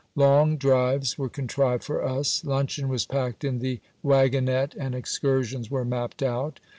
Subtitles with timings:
[0.15, 5.85] Long drives were contrived for us; luncheon was packed in the waggonette, and excursions were
[5.85, 6.59] mapped out.